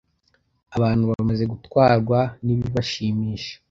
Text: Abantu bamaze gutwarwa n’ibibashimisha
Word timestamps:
Abantu 0.75 1.03
bamaze 1.11 1.43
gutwarwa 1.51 2.19
n’ibibashimisha 2.45 3.53